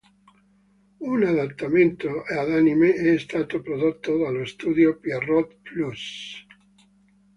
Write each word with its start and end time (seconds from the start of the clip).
Un 1.09 1.21
adattamento 1.25 2.23
ad 2.35 2.49
anime 2.49 2.91
è 2.95 3.19
stato 3.19 3.61
prodotto 3.61 4.17
dallo 4.17 4.45
studio 4.45 4.97
Pierrot 4.97 5.57
Plus. 5.61 6.43